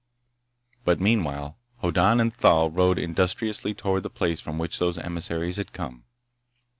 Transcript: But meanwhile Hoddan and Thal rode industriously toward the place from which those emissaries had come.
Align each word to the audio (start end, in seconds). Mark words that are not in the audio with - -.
But 0.83 0.99
meanwhile 0.99 1.59
Hoddan 1.83 2.19
and 2.19 2.33
Thal 2.33 2.71
rode 2.71 2.97
industriously 2.97 3.75
toward 3.75 4.01
the 4.01 4.09
place 4.09 4.39
from 4.41 4.57
which 4.57 4.79
those 4.79 4.97
emissaries 4.97 5.57
had 5.57 5.73
come. 5.73 6.05